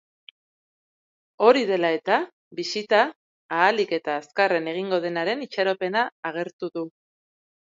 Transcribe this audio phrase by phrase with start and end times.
[1.47, 2.17] Hori dela eta,
[2.61, 3.01] bisita
[3.59, 6.89] ahalik eta azkarren egingo denaren itxaropena agertu du.